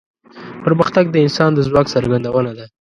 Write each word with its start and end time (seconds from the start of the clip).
پرمختګ 0.63 1.05
د 1.11 1.15
انسان 1.25 1.49
د 1.53 1.59
ځواک 1.67 1.85
څرګندونه 1.95 2.51
ده. 2.57 2.65